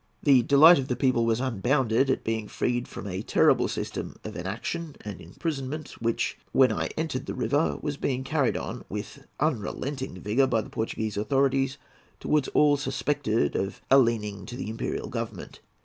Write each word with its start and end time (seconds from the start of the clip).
The 0.23 0.41
delight 0.41 0.79
of 0.79 0.87
the 0.87 0.95
people 0.95 1.27
was 1.27 1.39
unbounded 1.39 2.09
at 2.09 2.23
being 2.23 2.47
freed 2.47 2.87
from 2.87 3.05
a 3.05 3.21
terrible 3.21 3.67
system 3.67 4.15
of 4.23 4.35
exaction 4.35 4.95
and 5.01 5.21
imprisonment 5.21 5.89
which, 6.01 6.39
when 6.53 6.71
I 6.71 6.87
entered 6.97 7.27
the 7.27 7.35
river, 7.35 7.77
was 7.83 7.97
being 7.97 8.23
carried 8.23 8.57
on 8.57 8.83
with 8.89 9.27
unrelenting 9.39 10.19
rigour 10.25 10.47
by 10.47 10.61
the 10.61 10.71
Portuguese 10.71 11.17
authorities 11.17 11.77
towards 12.19 12.47
all 12.47 12.77
suspected 12.77 13.55
of 13.55 13.79
a 13.91 13.99
leaning 13.99 14.47
to 14.47 14.55
the 14.55 14.71
Imperial 14.71 15.07
Government. 15.07 15.59